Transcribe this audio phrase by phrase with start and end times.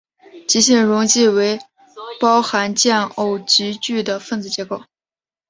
[0.47, 1.59] 极性溶剂为
[2.19, 4.81] 包含键偶极矩的分子结构。